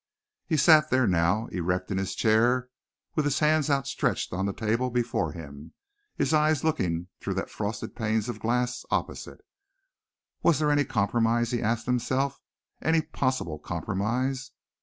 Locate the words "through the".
7.19-7.45